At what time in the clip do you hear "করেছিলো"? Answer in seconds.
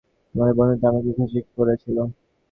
1.57-2.01